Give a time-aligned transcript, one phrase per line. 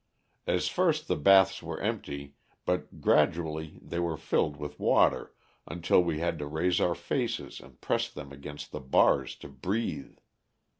[0.47, 2.33] As first the baths were empty,
[2.65, 5.35] but gradually they were filled with water
[5.67, 10.17] until we had to raise our faces and press them against the bars to breathe.